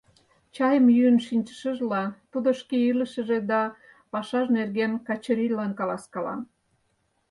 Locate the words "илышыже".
2.91-3.37